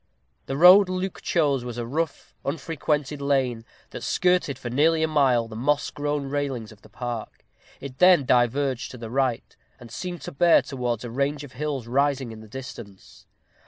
[0.47, 5.47] The road Luke chose was a rough, unfrequented lane, that skirted, for nearly a mile,
[5.47, 7.45] the moss grown palings of the park.
[7.79, 11.85] It then diverged to the right, and seemed to bear towards a range of hills
[11.85, 13.27] rising in the distance.